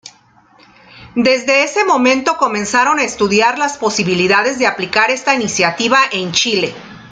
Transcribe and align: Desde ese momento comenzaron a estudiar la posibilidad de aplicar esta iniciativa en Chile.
Desde 1.15 1.63
ese 1.63 1.85
momento 1.85 2.35
comenzaron 2.35 2.97
a 2.97 3.03
estudiar 3.03 3.59
la 3.59 3.69
posibilidad 3.77 4.43
de 4.57 4.65
aplicar 4.65 5.11
esta 5.11 5.35
iniciativa 5.35 5.99
en 6.11 6.31
Chile. 6.31 6.73